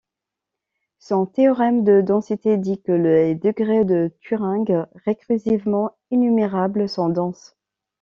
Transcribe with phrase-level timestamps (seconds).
[0.97, 7.55] Son théorème de densité dit que les degrés de Turing récursivement énumérables sont denses.